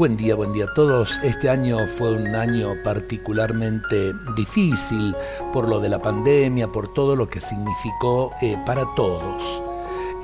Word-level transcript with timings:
Buen 0.00 0.16
día, 0.16 0.34
buen 0.34 0.54
día 0.54 0.64
a 0.64 0.72
todos. 0.72 1.20
Este 1.22 1.50
año 1.50 1.86
fue 1.86 2.14
un 2.14 2.34
año 2.34 2.74
particularmente 2.82 4.14
difícil 4.34 5.14
por 5.52 5.68
lo 5.68 5.78
de 5.78 5.90
la 5.90 6.00
pandemia, 6.00 6.72
por 6.72 6.94
todo 6.94 7.14
lo 7.14 7.28
que 7.28 7.38
significó 7.38 8.32
eh, 8.40 8.56
para 8.64 8.94
todos. 8.94 9.62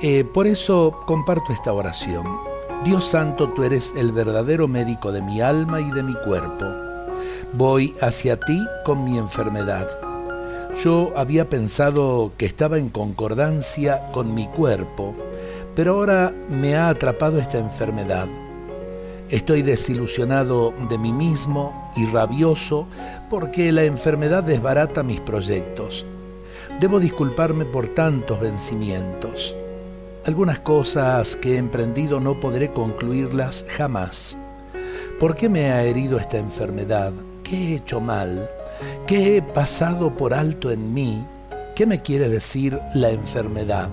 Eh, 0.01 0.23
por 0.23 0.47
eso 0.47 0.99
comparto 1.05 1.53
esta 1.53 1.73
oración. 1.73 2.25
Dios 2.85 3.05
Santo, 3.05 3.49
tú 3.49 3.63
eres 3.63 3.93
el 3.95 4.13
verdadero 4.13 4.67
médico 4.67 5.11
de 5.11 5.21
mi 5.21 5.41
alma 5.41 5.79
y 5.79 5.91
de 5.91 6.01
mi 6.01 6.15
cuerpo. 6.25 6.65
Voy 7.53 7.95
hacia 8.01 8.39
ti 8.39 8.59
con 8.83 9.03
mi 9.03 9.19
enfermedad. 9.19 9.87
Yo 10.83 11.11
había 11.15 11.49
pensado 11.49 12.31
que 12.35 12.47
estaba 12.47 12.79
en 12.79 12.89
concordancia 12.89 14.09
con 14.11 14.33
mi 14.33 14.47
cuerpo, 14.47 15.13
pero 15.75 15.97
ahora 15.97 16.33
me 16.49 16.75
ha 16.75 16.89
atrapado 16.89 17.37
esta 17.37 17.59
enfermedad 17.59 18.27
Estoy 19.29 19.61
desilusionado 19.61 20.73
de 20.89 20.97
mí 20.97 21.11
mismo 21.11 21.91
y 21.97 22.05
rabioso 22.05 22.87
porque 23.29 23.73
la 23.73 23.83
enfermedad 23.83 24.41
desbarata 24.41 25.03
mis 25.03 25.19
proyectos. 25.19 26.05
Debo 26.79 27.01
disculparme 27.01 27.65
por 27.65 27.89
tantos 27.89 28.39
vencimientos. 28.39 29.53
Algunas 30.25 30.59
cosas 30.59 31.35
que 31.35 31.55
he 31.55 31.57
emprendido 31.57 32.21
no 32.21 32.39
podré 32.39 32.71
concluirlas 32.71 33.65
jamás. 33.67 34.37
¿Por 35.19 35.35
qué 35.35 35.49
me 35.49 35.71
ha 35.71 35.83
herido 35.83 36.17
esta 36.19 36.37
enfermedad? 36.37 37.11
¿Qué 37.43 37.55
he 37.55 37.75
hecho 37.75 37.99
mal? 37.99 38.49
¿Qué 39.07 39.37
he 39.37 39.41
pasado 39.41 40.15
por 40.15 40.33
alto 40.33 40.71
en 40.71 40.93
mí? 40.93 41.25
¿Qué 41.75 41.85
me 41.85 42.01
quiere 42.01 42.29
decir 42.29 42.79
la 42.93 43.09
enfermedad? 43.09 43.89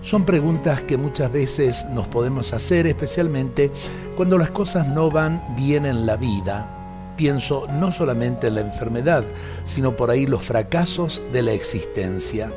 Son 0.00 0.24
preguntas 0.24 0.82
que 0.82 0.96
muchas 0.96 1.32
veces 1.32 1.84
nos 1.90 2.06
podemos 2.06 2.52
hacer, 2.52 2.86
especialmente 2.86 3.70
cuando 4.16 4.38
las 4.38 4.50
cosas 4.50 4.86
no 4.88 5.10
van 5.10 5.42
bien 5.56 5.86
en 5.86 6.06
la 6.06 6.16
vida. 6.16 7.14
Pienso 7.16 7.66
no 7.68 7.90
solamente 7.90 8.46
en 8.46 8.54
la 8.54 8.60
enfermedad, 8.60 9.24
sino 9.64 9.96
por 9.96 10.10
ahí 10.10 10.26
los 10.26 10.44
fracasos 10.44 11.20
de 11.32 11.42
la 11.42 11.52
existencia. 11.52 12.52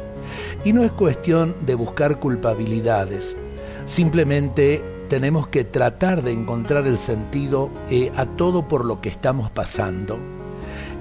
Y 0.63 0.71
no 0.71 0.83
es 0.83 0.91
cuestión 0.91 1.55
de 1.65 1.75
buscar 1.75 2.19
culpabilidades, 2.19 3.35
simplemente 3.85 4.81
tenemos 5.09 5.47
que 5.47 5.65
tratar 5.65 6.23
de 6.23 6.31
encontrar 6.31 6.87
el 6.87 6.97
sentido 6.97 7.69
eh, 7.89 8.11
a 8.15 8.25
todo 8.25 8.67
por 8.67 8.85
lo 8.85 9.01
que 9.01 9.09
estamos 9.09 9.49
pasando. 9.49 10.17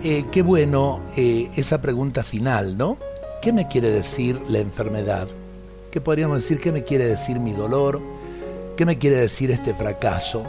Eh, 0.02 0.24
qué 0.32 0.42
bueno 0.42 1.02
eh, 1.16 1.50
esa 1.56 1.80
pregunta 1.80 2.24
final, 2.24 2.76
¿no? 2.76 2.96
¿Qué 3.40 3.52
me 3.52 3.68
quiere 3.68 3.90
decir 3.90 4.40
la 4.48 4.58
enfermedad? 4.58 5.28
¿Qué 5.90 6.00
podríamos 6.00 6.36
decir? 6.36 6.60
¿Qué 6.60 6.70
me 6.70 6.84
quiere 6.84 7.08
decir 7.08 7.40
mi 7.40 7.52
dolor? 7.52 8.00
¿Qué 8.76 8.86
me 8.86 8.98
quiere 8.98 9.16
decir 9.16 9.50
este 9.50 9.74
fracaso? 9.74 10.44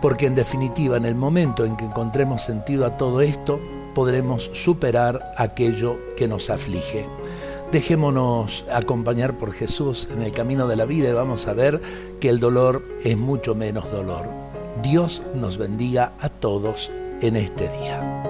Porque 0.00 0.26
en 0.26 0.34
definitiva, 0.34 0.96
en 0.96 1.04
el 1.04 1.14
momento 1.14 1.66
en 1.66 1.76
que 1.76 1.84
encontremos 1.84 2.42
sentido 2.42 2.86
a 2.86 2.96
todo 2.96 3.20
esto, 3.20 3.60
podremos 3.94 4.50
superar 4.54 5.34
aquello 5.36 5.98
que 6.16 6.26
nos 6.26 6.48
aflige. 6.48 7.04
Dejémonos 7.70 8.64
acompañar 8.72 9.36
por 9.36 9.52
Jesús 9.52 10.08
en 10.12 10.22
el 10.22 10.32
camino 10.32 10.66
de 10.66 10.76
la 10.76 10.86
vida 10.86 11.10
y 11.10 11.12
vamos 11.12 11.46
a 11.46 11.52
ver 11.52 11.80
que 12.18 12.30
el 12.30 12.40
dolor 12.40 12.82
es 13.04 13.18
mucho 13.18 13.54
menos 13.54 13.92
dolor. 13.92 14.24
Dios 14.82 15.22
nos 15.34 15.58
bendiga 15.58 16.12
a 16.20 16.30
todos 16.30 16.90
en 17.20 17.36
este 17.36 17.68
día. 17.68 18.29